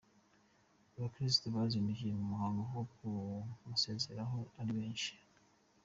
[0.95, 2.83] Abakirisitu bazindukiye mu muhango wo
[3.59, 5.11] kumusezeraho ari benshi.